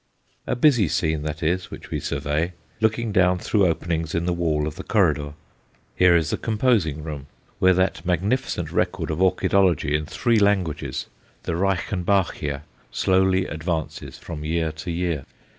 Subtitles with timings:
[0.47, 4.65] A busy scene that is which we survey, looking down through openings in the wall
[4.65, 5.33] of the corridor.
[5.95, 7.27] Here is the composing room,
[7.59, 11.05] where that magnificent record of orchidology in three languages,
[11.43, 15.23] the "Reichenbachia," slowly advances from year to year.